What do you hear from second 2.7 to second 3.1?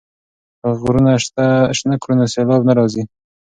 راځي.